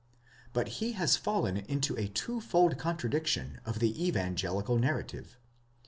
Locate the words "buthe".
0.51-0.95